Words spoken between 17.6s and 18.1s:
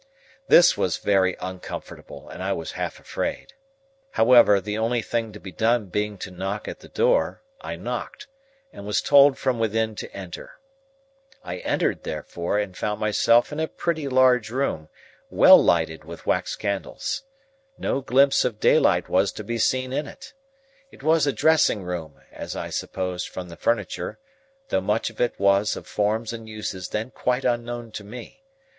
No